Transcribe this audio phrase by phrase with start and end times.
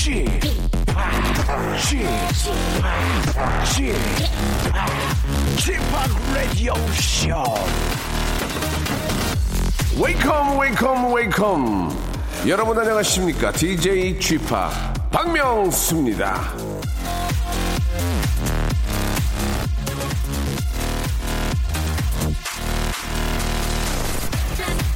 [0.00, 0.30] Chip,
[6.34, 7.44] Radio Show.
[10.02, 11.90] Welcome welcome welcome.
[12.48, 13.52] 여러분 안녕하십니까?
[13.52, 14.18] DJ
[14.48, 14.70] 파
[15.10, 16.54] 박명수입니다.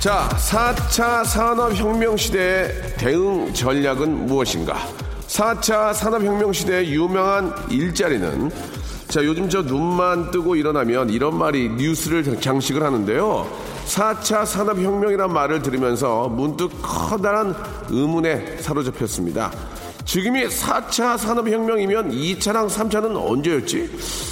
[0.01, 4.79] 자 4차 산업혁명 시대의 대응 전략은 무엇인가
[5.27, 8.51] 4차 산업혁명 시대의 유명한 일자리는
[9.09, 13.47] 자 요즘 저 눈만 뜨고 일어나면 이런 말이 뉴스를 장식을 하는데요
[13.89, 17.55] 4차 산업혁명이란 말을 들으면서 문득 커다란
[17.91, 19.53] 의문에 사로잡혔습니다.
[20.07, 23.91] 지금이 4차 산업혁명이면 2차랑 3차는 언제였지?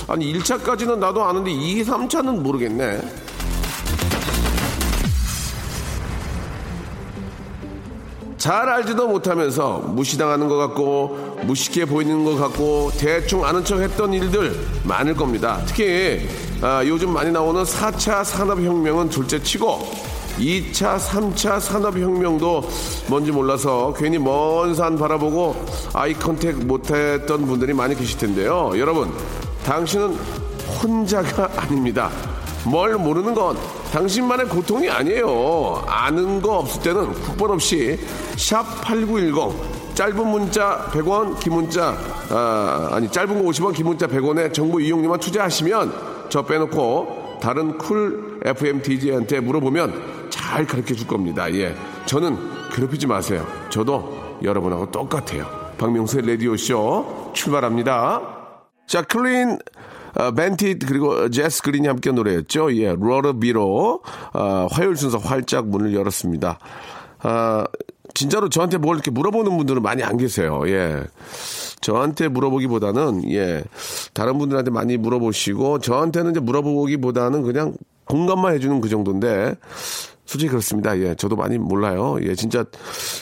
[0.09, 3.03] 아니 1차까지는 나도 아는데 2, 3차는 모르겠네.
[8.43, 14.53] 잘 알지도 못하면서 무시당하는 것 같고 무식해 보이는 것 같고 대충 아는 척 했던 일들
[14.83, 15.61] 많을 겁니다.
[15.65, 16.29] 특히
[16.61, 19.89] 아, 요즘 많이 나오는 4차 산업혁명은 둘째 치고
[20.41, 22.69] 2차, 3차 산업혁명도
[23.07, 25.55] 뭔지 몰라서 괜히 먼 산 바라보고
[25.93, 28.73] 아이 컨택 못했던 분들이 많이 계실 텐데요.
[28.75, 29.13] 여러분,
[29.65, 30.17] 당신은
[30.83, 32.11] 혼자가 아닙니다.
[32.65, 33.57] 뭘 모르는 건
[33.93, 35.85] 당신만의 고통이 아니에요.
[35.87, 37.99] 아는 거 없을 때는 국번 없이
[38.37, 41.95] 샵 8910 짧은 문자 100원, 긴 문자
[42.31, 48.41] 아, 아니 짧은 거 50원, 긴 문자 100원에 정보 이용료만 투자하시면 저 빼놓고 다른 Cool
[48.45, 51.53] FM DJ한테 물어보면 잘 가르쳐 줄 겁니다.
[51.53, 51.75] 예.
[52.07, 52.39] 저는
[52.73, 53.47] 괴롭히지 마세요.
[53.69, 55.47] 저도 여러분하고 똑같아요.
[55.77, 58.23] 박명수의 라디오 쇼 출발합니다.
[58.87, 59.59] 자, clean
[60.15, 62.75] 어, 벤티 그리고 제스 그린이 함께 노래했죠.
[62.77, 64.03] 예, 러러비로
[64.35, 66.59] 어, 화요일 순서 활짝 문을 열었습니다.
[67.21, 67.65] 아,
[68.15, 70.63] 진짜로 저한테 뭘 이렇게 물어보는 분들은 많이 안 계세요.
[70.67, 71.03] 예.
[71.81, 73.65] 저한테 물어보기보다는 예
[74.15, 77.75] 다른 분들한테 많이 물어보시고 저한테는 이제 물어보기보다는 그냥
[78.05, 79.57] 공감만 해주는 그 정도인데
[80.33, 80.99] 솔직히 그렇습니다.
[80.99, 82.17] 예, 저도 많이 몰라요.
[82.23, 82.65] 예, 진짜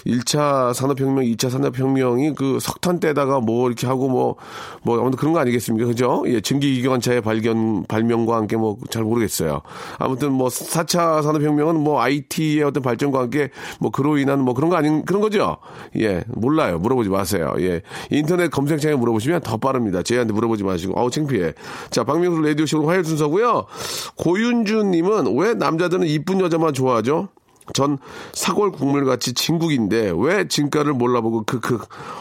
[0.06, 4.36] 1차 산업혁명, 2차 산업혁명이 그 석탄 때다가 뭐 이렇게 하고 뭐,
[4.84, 5.88] 뭐, 아무튼 그런 거 아니겠습니까?
[5.88, 6.22] 그죠?
[6.26, 9.62] 예, 증기기관차의 발견, 발명과 함께 뭐 잘 모르겠어요.
[9.98, 13.50] 아무튼 뭐 4차 산업혁명은 뭐 IT의 어떤 발전과 함께
[13.80, 15.56] 뭐 그로 인한 뭐 그런 거 아닌, 그런 거죠?
[15.98, 16.78] 예, 몰라요.
[16.78, 17.54] 물어보지 마세요.
[17.58, 20.02] 예, 인터넷 검색창에 물어보시면 더 빠릅니다.
[20.02, 21.54] 저희한테 물어보지 마시고, 아우, 창피해.
[21.90, 23.66] 자, 박명수 라디오쇼 화요일 순서고요
[24.16, 27.28] 고윤주님은 왜 남자들은 이쁜 여자만 좋아 하죠?
[27.72, 27.98] 전
[28.32, 31.78] 사골 국물같이 진국인데 왜 진가를 몰라보고 그,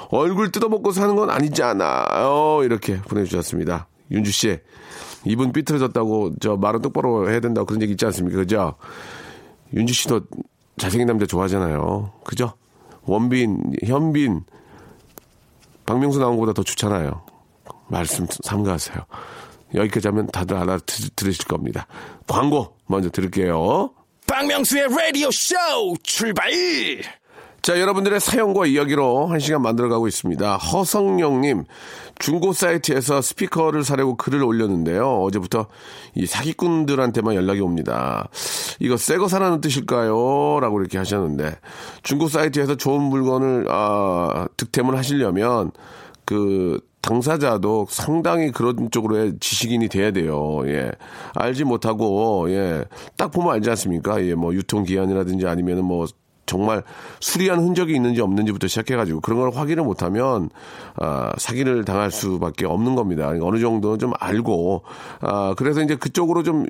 [0.09, 2.06] 얼굴 뜯어먹고 사는 건 아니잖아.
[2.12, 3.88] 어, 이렇게 보내주셨습니다.
[4.12, 4.59] 윤주 씨,
[5.25, 8.38] 입은 삐뚤어졌다고 저 말은 똑바로 해야 된다고 그런 얘기 있지 않습니까?
[8.38, 8.75] 그죠?
[9.73, 10.22] 윤주 씨도
[10.78, 12.12] 잘생긴 남자 좋아하잖아요.
[12.23, 12.53] 그죠?
[13.03, 14.44] 원빈, 현빈,
[15.85, 17.23] 박명수 나온 것보다 더 좋잖아요.
[17.88, 18.97] 말씀 삼가하세요.
[19.75, 21.88] 여기까지 하면 다들 알아들으실 겁니다.
[22.28, 23.91] 광고 먼저 들을게요.
[24.39, 25.53] 박명수의 라디오 쇼
[26.01, 26.50] 출발!
[27.61, 30.55] 자, 여러분들의 사연과 이야기로 한 시간 만들어가고 있습니다.
[30.55, 31.66] 허성영님,
[32.19, 35.23] 중고 사이트에서 스피커를 사려고 글을 올렸는데요.
[35.23, 35.67] 어제부터
[36.16, 38.29] 이 사기꾼들한테만 연락이 옵니다.
[38.79, 40.59] 이거 새 거 사라는 뜻일까요?
[40.61, 41.57] 라고 이렇게 하셨는데,
[42.03, 45.71] 중고 사이트에서 좋은 물건을, 아, 득템을 하시려면,
[46.23, 50.61] 그, 당사자도 상당히 그런 쪽으로의 지식인이 돼야 돼요.
[50.65, 50.91] 예.
[51.35, 52.85] 알지 못하고, 예.
[53.17, 54.23] 딱 보면 알지 않습니까?
[54.25, 56.05] 예, 뭐, 유통기한이라든지 아니면은 뭐,
[56.49, 56.83] 정말
[57.19, 60.49] 수리한 흔적이 있는지 없는지부터 시작해가지고 그런 걸 확인을 못하면
[60.95, 63.25] 아, 사기를 당할 수밖에 없는 겁니다.
[63.25, 64.81] 그러니까 어느 정도는 좀 알고
[65.21, 66.65] 아, 그래서 이제 그쪽으로 좀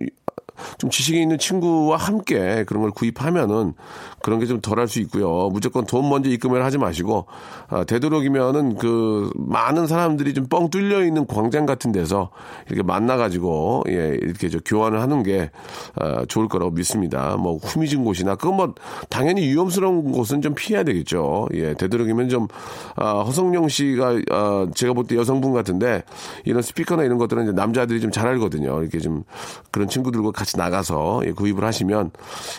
[0.77, 3.73] 좀 지식이 있는 친구와 함께 그런 걸 구입하면은
[4.21, 5.49] 그런 게 좀 덜 할 수 있고요.
[5.51, 7.25] 무조건 돈 먼저 입금을 하지 마시고
[7.69, 12.31] 아, 되도록이면은 그 많은 사람들이 좀 뻥 뚫려 있는 광장 같은 데서
[12.67, 15.51] 이렇게 만나가지고 예 이렇게 저 교환을 하는 게
[15.95, 17.37] 아, 좋을 거라고 믿습니다.
[17.37, 18.73] 뭐 후미진 곳이나 그건 뭐
[19.09, 21.47] 당연히 위험스러운 곳은 좀 피해야 되겠죠.
[21.53, 22.47] 예 되도록이면 좀
[22.95, 26.03] 아, 허성영 씨가 아, 제가 볼 때 여성분 같은데
[26.45, 28.81] 이런 스피커나 이런 것들은 이제 남자들이 좀 잘 알거든요.
[28.81, 29.23] 이렇게 좀
[29.71, 32.11] 그런 친구들과 같이 나가서 예, 구입을 하시면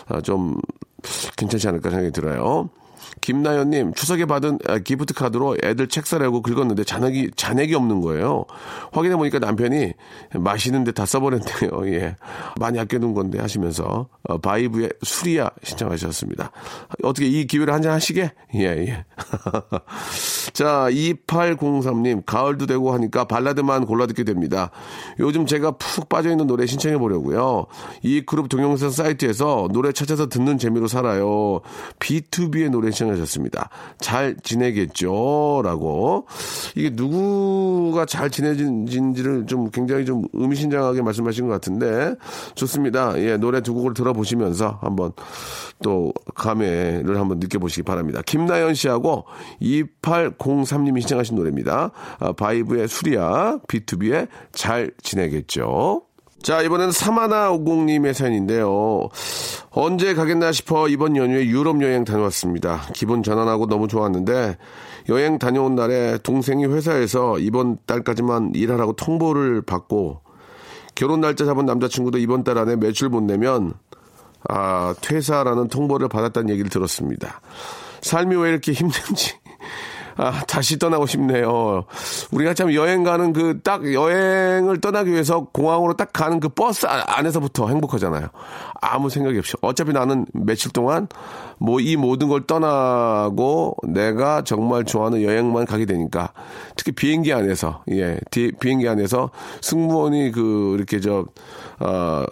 [0.07, 0.59] 아, 좀
[1.37, 2.69] 괜찮지 않을까 생각이 들어요.
[3.19, 8.45] 김나연님, 추석에 받은 아, 기프트 카드로 애들 책 사려고 긁었는데 잔액이, 잔액이 없는 거예요.
[8.91, 9.93] 확인해 보니까 남편이
[10.35, 11.69] 마시는데 다 써버렸네요.
[11.93, 12.15] 예.
[12.59, 16.51] 많이 아껴둔 건데 하시면서, 어, 바이브의 수리야 신청하셨습니다.
[17.03, 18.31] 어떻게 이 기회를 한 잔 하시게?
[18.55, 19.05] 예, 예.
[20.53, 24.71] 자, 2803님, 가을도 되고 하니까 발라드만 골라 듣게 됩니다.
[25.19, 27.65] 요즘 제가 푹 빠져있는 노래 신청해 보려고요.
[28.03, 31.61] 이 그룹 동영상 사이트에서 노래 찾아서 듣는 재미로 살아요.
[31.99, 33.69] B2B의 노래 신청하셨습니다.
[33.99, 35.61] 잘 지내겠죠?
[35.63, 36.27] 라고.
[36.75, 42.15] 이게 누구가 잘 지내진지를 좀 굉장히 좀 의미심장하게 말씀하신 것 같은데
[42.55, 43.17] 좋습니다.
[43.19, 45.11] 예, 노래 두 곡을 들어보시면서 한번
[45.83, 48.21] 또 감회를 한번 느껴보시기 바랍니다.
[48.25, 49.25] 김나연 씨하고
[50.37, 51.91] 2803님이 신청하신 노래입니다.
[52.19, 56.03] 아, 바이브의 수리야, B2B의 잘 지내겠죠?
[56.41, 59.09] 자, 이번에는 사마나 오공님의 사연인데요.
[59.69, 62.87] 언제 가겠나 싶어 이번 연휴에 유럽 여행 다녀왔습니다.
[62.93, 64.57] 기분 전환하고 너무 좋았는데
[65.09, 70.21] 여행 다녀온 날에 동생이 회사에서 이번 달까지만 일하라고 통보를 받고
[70.95, 73.73] 결혼 날짜 잡은 남자친구도 이번 달 안에 매출 못 내면
[74.49, 77.41] 아, 퇴사라는 통보를 받았다는 얘기를 들었습니다.
[78.01, 79.35] 삶이 왜 이렇게 힘든지
[80.17, 81.85] 아, 다시 떠나고 싶네요.
[82.31, 87.67] 우리가 참 여행 가는 그 딱 여행을 떠나기 위해서 공항으로 딱 가는 그 버스 안에서부터
[87.69, 88.27] 행복하잖아요.
[88.81, 89.53] 아무 생각이 없이.
[89.61, 91.07] 어차피 나는 며칠 동안
[91.59, 96.33] 뭐 이 모든 걸 떠나고 내가 정말 좋아하는 여행만 가게 되니까
[96.75, 99.29] 특히 비행기 안에서 예, 비행기 안에서
[99.61, 101.25] 승무원이 그 이렇게 저
[101.79, 102.23] 어,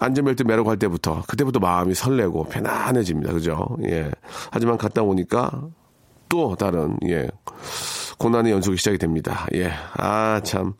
[0.00, 3.32] 안전벨트 매라고 할 때부터 그때부터 마음이 설레고 편안해집니다.
[3.32, 3.76] 그죠?
[3.84, 4.10] 예.
[4.50, 5.50] 하지만 갔다 오니까
[6.28, 7.28] 또 다른 예
[8.18, 9.46] 고난의 연속이 시작이 됩니다.
[9.54, 10.74] 예, 아 참.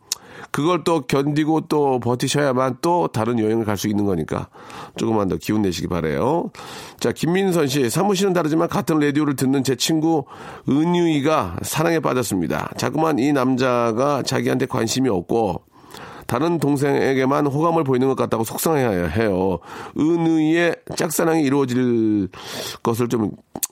[0.49, 4.47] 그걸 또 견디고 또 버티셔야만 또 다른 여행을 갈 수 있는 거니까
[4.95, 6.51] 조금만 더 기운 내시기 바래요.
[6.99, 10.25] 자, 김민선 씨 사무실은 다르지만 같은 라디오를 듣는 제 친구
[10.67, 12.71] 은유이가 사랑에 빠졌습니다.
[12.77, 15.61] 자꾸만 이 남자가 자기한테 관심이 없고
[16.27, 19.59] 다른 동생에게만 호감을 보이는 것 같다고 속상해야 해요.
[19.97, 22.27] 은의의 짝사랑이 이루어질
[22.83, 23.31] 것을 좀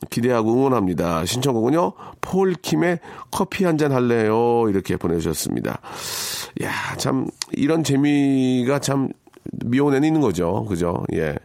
[0.09, 1.25] 기대하고 응원합니다.
[1.25, 2.99] 신청곡은요, 폴킴의
[3.31, 4.65] 커피 한 잔 할래요?
[4.69, 5.81] 이렇게 보내주셨습니다.
[6.63, 9.09] 야, 참, 이런 재미가 참
[9.65, 10.65] 미혼에는 있는 거죠.
[10.65, 11.03] 그죠?
[11.13, 11.35] 예.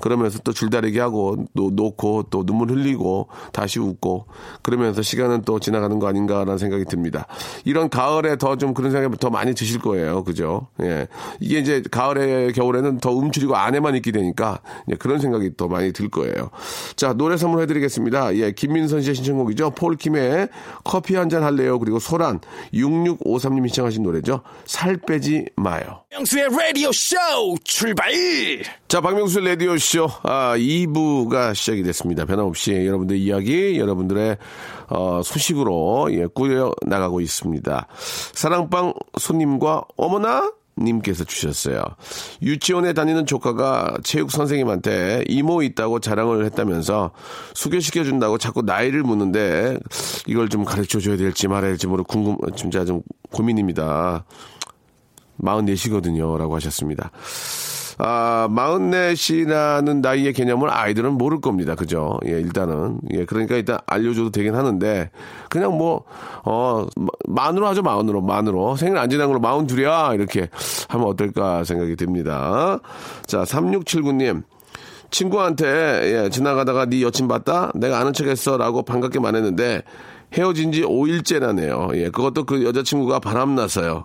[0.00, 4.26] 그러면서 또 줄다리기 하고 또 놓고 또 눈물 흘리고 다시 웃고
[4.62, 7.26] 그러면서 시간은 또 지나가는 거 아닌가라는 생각이 듭니다.
[7.64, 10.24] 이런 가을에 더 좀 그런 생각이 더 많이 드실 거예요.
[10.24, 10.66] 그죠?
[10.82, 11.06] 예.
[11.38, 14.60] 이게 이제 가을에 겨울에는 더 움츠리고 안에만 있게 되니까
[14.98, 16.50] 그런 생각이 더 많이 들 거예요.
[16.96, 18.34] 자, 노래 선물 해 드리겠습니다.
[18.36, 19.70] 예, 김민선 씨의 신청곡이죠.
[19.70, 20.48] 폴킴의
[20.82, 21.78] 커피 한 잔 할래요.
[21.78, 22.40] 그리고 소란
[22.74, 24.40] 6653님이 신청하신 노래죠.
[24.64, 26.02] 살 빼지 마요.
[26.10, 27.16] 명수의 라디오 쇼
[27.64, 28.10] 출발!
[28.88, 32.24] 자, 박명수 라디오 쇼 아, 2부가 시작이 됐습니다.
[32.24, 34.38] 변함없이 여러분들 이야기, 여러분들의
[34.88, 37.86] 어, 소식으로 예, 꾸려 나가고 있습니다.
[38.32, 41.84] 사랑방 손님과 어머나 님께서 주셨어요.
[42.40, 47.10] 유치원에 다니는 조카가 체육 선생님한테 이모 있다고 자랑을 했다면서
[47.52, 49.78] 소개시켜 준다고 자꾸 나이를 묻는데
[50.26, 53.02] 이걸 좀 가르쳐 줘야 될지 말아야 될지 모르 궁금 진짜 좀
[53.32, 54.24] 고민입니다.
[55.42, 56.38] 44시거든요.
[56.38, 57.10] 라고 하셨습니다.
[57.98, 61.74] 아, 마흔넷이라는 나이의 개념을 아이들은 모를 겁니다.
[61.74, 62.18] 그죠?
[62.26, 63.00] 예, 일단은.
[63.12, 65.10] 예, 그러니까 일단 알려줘도 되긴 하는데,
[65.48, 66.04] 그냥 뭐,
[66.44, 66.86] 어,
[67.26, 68.76] 만으로 하죠, 만으로, 만으로.
[68.76, 70.14] 생일 안 지난 걸로 마흔 둘이야.
[70.14, 70.48] 이렇게
[70.88, 72.78] 하면 어떨까 생각이 듭니다.
[73.26, 74.44] 자, 3679님.
[75.10, 75.66] 친구한테,
[76.24, 77.72] 예, 지나가다가 네 여친 봤다?
[77.74, 78.56] 내가 아는 척 했어.
[78.56, 79.82] 라고 반갑게 말했는데,
[80.32, 81.96] 헤어진 지 5일째라네요.
[81.96, 84.04] 예, 그것도 그 여자친구가 바람났어요.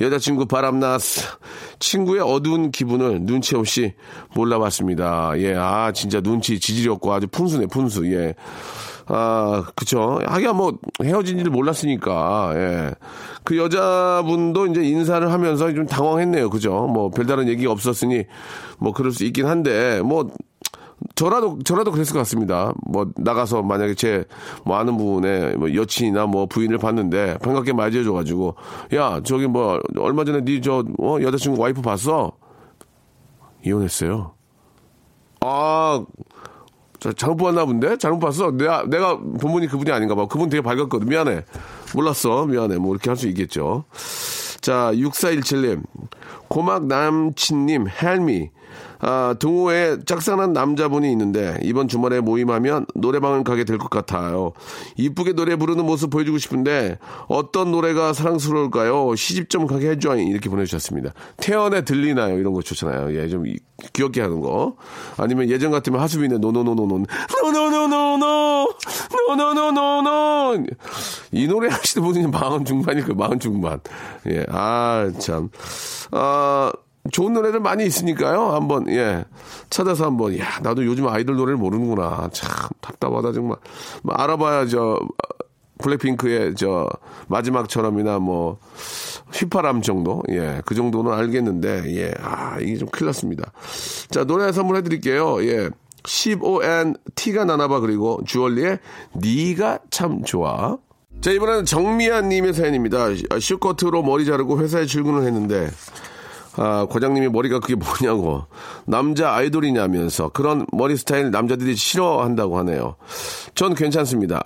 [0.00, 1.38] 여자친구 바람났어.
[1.78, 3.94] 친구의 어두운 기분을 눈치 없이
[4.34, 5.32] 몰라봤습니다.
[5.38, 8.06] 예, 아, 진짜 눈치 지지렸고 아주 푼수네, 푼수.
[8.12, 8.34] 예.
[9.06, 10.20] 아, 그쵸.
[10.24, 12.90] 하기야 뭐 헤어진 지를 몰랐으니까, 예.
[13.42, 16.50] 그 여자분도 이제 인사를 하면서 좀 당황했네요.
[16.50, 16.86] 그죠.
[16.86, 18.24] 뭐 별다른 얘기가 없었으니
[18.78, 20.30] 뭐 그럴 수 있긴 한데, 뭐
[21.14, 22.72] 저라도 저라도 그랬을 것 같습니다.
[22.86, 24.24] 뭐 나가서 만약에 제
[24.64, 28.54] 뭐 아는 분의 뭐 여친이나 뭐 부인을 봤는데 반갑게 맞이해줘가지고
[28.94, 32.32] 야 저기 뭐 얼마 전에 네저 어, 여자친구 와이프 봤어?
[33.64, 34.34] 이혼했어요.
[35.40, 36.04] 아
[37.16, 37.96] 잘못 봤나 본데?
[37.96, 38.52] 잘못 봤어?
[38.52, 40.26] 내가, 내가 본 분이 그분이 아닌가 봐.
[40.28, 41.08] 그분 되게 밝았거든.
[41.08, 41.44] 미안해.
[41.96, 42.46] 몰랐어.
[42.46, 42.76] 미안해.
[42.78, 43.84] 뭐 이렇게 할 수 있겠죠.
[44.62, 45.82] 자, 6417님.
[46.48, 48.50] 고막 남친님, help me.
[49.04, 54.52] 아, 동호회에 짝사랑한 남자분이 있는데 이번 주말에 모임하면 노래방을 가게 될 것 같아요.
[54.96, 59.16] 이쁘게 노래 부르는 모습 보여주고 싶은데 어떤 노래가 사랑스러울까요?
[59.16, 61.12] 시집 좀 가게 해줘 이렇게 보내주셨습니다.
[61.36, 62.38] 태연의 들리나요?
[62.38, 63.12] 이런 거 좋잖아요.
[63.20, 63.42] 예, 좀
[63.92, 64.76] 귀엽게 하는 거.
[65.16, 67.04] 아니면 예전 같으면 하수빈의 노노노노노
[67.42, 68.51] 노노노노노
[69.28, 70.64] 노노노노노
[71.32, 73.80] 이 노래 하시는 분이 마흔 중반일 그 마흔 중반.
[74.28, 75.50] 예, 아 참.
[76.10, 76.72] 아
[77.10, 78.52] 좋은 노래들 많이 있으니까요.
[78.52, 79.24] 한번 예
[79.70, 82.28] 찾아서 한번 야 나도 요즘 아이돌 노래를 모르는구나.
[82.32, 82.50] 참
[82.80, 83.56] 답답하다 정말.
[84.02, 85.00] 뭐 알아봐야죠.
[85.78, 86.88] 블랙핑크의 저
[87.26, 88.58] 마지막처럼이나 뭐
[89.32, 93.50] 휘파람 정도 예 그 정도는 알겠는데 예아 이게 좀 큰일 났습니다.
[94.10, 95.42] 자 노래 선물해 드릴게요.
[95.44, 95.70] 예
[96.02, 98.78] 15N 티가 나나봐 그리고 주얼리의
[99.16, 100.78] 니가 참 좋아.
[101.20, 103.06] 자 이번에는 정미안 님의 사연입니다.
[103.40, 105.70] 슈커트로 머리 자르고 회사에 출근을 했는데
[106.56, 108.44] 아, 과장님이 머리가 그게 뭐냐고.
[108.86, 112.96] 남자 아이돌이냐면서 그런 머리 스타일 남자들이 싫어한다고 하네요.
[113.54, 114.42] 전 괜찮습니다.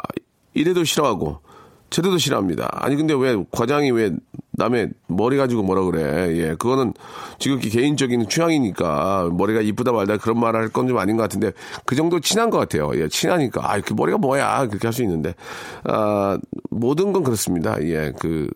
[0.54, 1.40] 이래도 싫어하고
[1.96, 2.68] 저래도 싫어합니다.
[2.72, 4.12] 아니 근데 왜 과장이 왜
[4.52, 6.36] 남의 머리 가지고 뭐라 그래?
[6.36, 6.92] 예, 그거는
[7.38, 11.52] 지극히 개인적인 취향이니까 머리가 이쁘다 말다 그런 말 할 건 좀 아닌 것 같은데
[11.86, 12.90] 그 정도 친한 것 같아요.
[12.96, 15.34] 예, 친하니까 아, 그 머리가 뭐야 그렇게 할 수 있는데
[15.84, 16.38] 아
[16.70, 17.82] 모든 건 그렇습니다.
[17.82, 18.50] 예, 그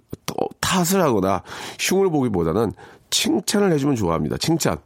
[0.60, 1.42] 탓을 하거나
[1.78, 2.72] 흉을 보기보다는
[3.08, 4.36] 칭찬을 해주면 좋아합니다.
[4.36, 4.76] 칭찬.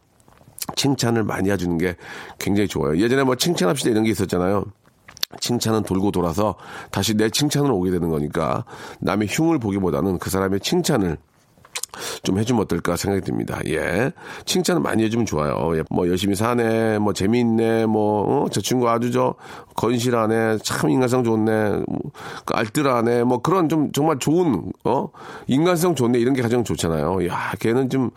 [0.77, 1.97] 칭찬을 많이 해주는 게
[2.39, 2.99] 굉장히 좋아요.
[2.99, 4.65] 예전에 뭐 칭찬합시다 이런 게 있었잖아요.
[5.41, 6.57] 칭찬은 돌고 돌아서
[6.91, 8.65] 다시 내 칭찬으로 오게 되는 거니까
[9.01, 11.19] 남의 흉을 보기보다는 그 사람의 칭찬을
[12.23, 13.59] 좀 해주면 어떨까 생각이 듭니다.
[13.67, 14.13] 예.
[14.45, 15.77] 칭찬을 많이 해주면 좋아요.
[15.77, 15.83] 예.
[15.91, 18.49] 뭐 열심히 사네, 뭐 재미있네, 뭐, 어?
[18.51, 19.35] 저 친구 아주 저
[19.77, 21.99] 건실하네, 참 인간성 좋네, 뭐,
[22.45, 25.09] 그 알뜰하네, 뭐 그런 좀 정말 좋은, 어?
[25.47, 27.27] 인간성 좋네, 이런 게 가장 좋잖아요.
[27.29, 28.11] 야, 걔는 좀,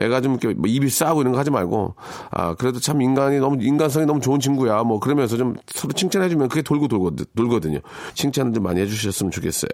[0.00, 1.94] 애가 좀 이렇게 뭐 입이 싸고 이런 거 하지 말고,
[2.30, 4.82] 아, 그래도 참 인간이 너무, 인간성이 너무 좋은 친구야.
[4.82, 7.80] 뭐 그러면서 좀 서로 칭찬해주면 그게 돌고 돌고, 돌거든요.
[8.14, 9.70] 칭찬을 좀 많이 해주셨으면 좋겠어요.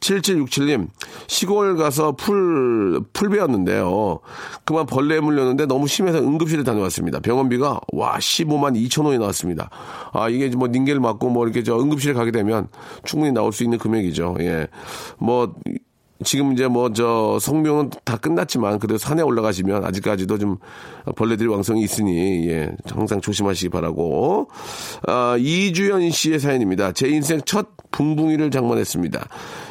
[0.00, 0.88] 7767님,
[1.26, 2.81] 시골 가서 풀
[3.12, 4.20] 풀, 베었는데요
[4.64, 7.20] 그만 벌레에 물렸는데 너무 심해서 응급실에 다녀왔습니다.
[7.20, 9.70] 병원비가 와 15만 2천 원이 나왔습니다.
[10.12, 12.68] 아 이게 뭐 링겔 맞고 뭐 이렇게 저 응급실에 가게 되면
[13.04, 14.36] 충분히 나올 수 있는 금액이죠.
[14.40, 14.68] 예.
[15.18, 15.54] 뭐
[16.22, 20.58] 지금 이제 뭐 저 성묘는 다 끝났지만 그래도 산에 올라가시면 아직까지도 좀
[21.16, 24.48] 벌레들이 왕성히 있으니 예 항상 조심하시기 바라고
[25.06, 26.92] 아 이주연 씨의 사연입니다.
[26.92, 29.26] 제 인생 첫 붕붕이를 장만했습니다.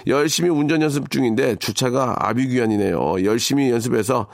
[0.07, 3.23] 열심히 운전 연습 중인데 주차가 아비규환이네요.
[3.23, 4.27] 열심히 연습해서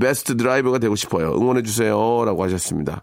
[0.00, 1.34] 베스트 드라이버가 되고 싶어요.
[1.36, 3.02] 응원해 주세요라고 하셨습니다.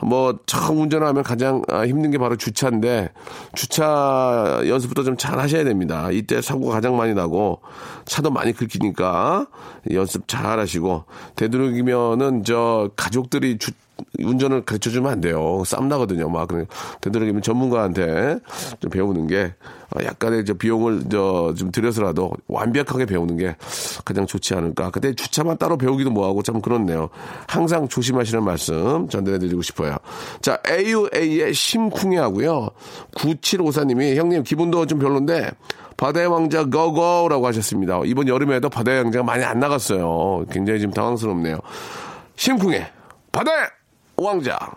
[0.00, 3.10] 뭐 처음 운전하면 가장 아, 힘든 게 바로 주차인데
[3.54, 6.10] 주차 연습부터 좀 잘 하셔야 됩니다.
[6.10, 7.60] 이때 사고가 가장 많이 나고
[8.04, 9.46] 차도 많이 긁히니까
[9.92, 11.04] 연습 잘 하시고
[11.36, 13.70] 되도록이면은 저 가족들이 주,
[14.18, 15.62] 운전을 가르쳐 주면 안 돼요.
[15.66, 16.28] 쌈 나거든요.
[16.28, 16.48] 막,
[17.00, 18.38] 되도록이면 전문가한테
[18.80, 19.54] 좀 배우는 게
[19.94, 23.56] 어, 약간의 저 비용을 저 좀 들여서라도 완벽하게 배우는 게
[24.04, 24.90] 가장 좋지 않을까.
[24.90, 27.08] 근데 주차만 따로 배우기도 뭐하고 참 그렇네요.
[27.46, 29.96] 항상 조심하시는 말씀 전달해드리고 싶어요.
[30.40, 32.68] 자, AUA의 심쿵해 하고요.
[33.16, 35.50] 9754님이 형님 기분도 좀 별론데
[35.96, 38.00] 바다의 왕자 고고라고 하셨습니다.
[38.04, 40.44] 이번 여름에도 바다의 왕자가 많이 안 나갔어요.
[40.50, 41.58] 굉장히 지금 당황스럽네요.
[42.36, 42.88] 심쿵해
[43.32, 43.68] 바다의
[44.16, 44.76] 왕자.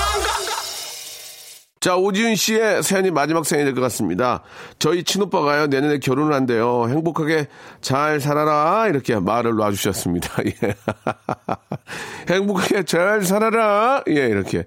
[1.81, 4.43] 자, 오지윤 씨의 사연이 마지막 사연이 될 것 같습니다.
[4.77, 6.87] 저희 친오빠가요, 내년에 결혼을 한대요.
[6.87, 7.47] 행복하게
[7.81, 8.87] 잘 살아라.
[8.87, 10.29] 이렇게 말을 놔주셨습니다.
[10.45, 10.75] 예.
[12.31, 14.03] 행복하게 잘 살아라.
[14.09, 14.65] 예, 이렇게.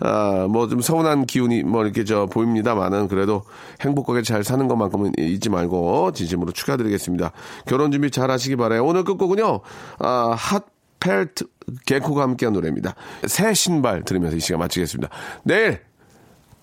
[0.00, 3.44] 아, 뭐 좀 서운한 기운이 뭐 이렇게 저 보입니다만은 그래도
[3.82, 7.30] 행복하게 잘 사는 것만큼은 잊지 말고 진심으로 축하드리겠습니다.
[7.66, 8.84] 결혼 준비 잘 하시기 바라요.
[8.84, 9.60] 오늘 끝곡은요,
[10.00, 10.64] 아, 핫
[10.98, 11.44] 펠트
[11.86, 12.96] 개코가 함께한 노래입니다.
[13.28, 15.08] 새 신발 들으면서 이 시간 마치겠습니다.
[15.44, 15.80] 내일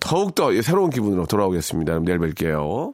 [0.04, 1.98] 더욱더 새로운 기분으로 돌아오겠습니다.
[2.00, 2.92] 내일 뵐게요.